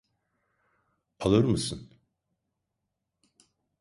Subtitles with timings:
[1.19, 1.89] Alır mısın?